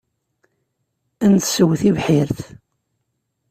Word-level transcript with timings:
Ad 1.25 1.31
nessew 1.33 1.71
tibḥirt. 1.79 2.39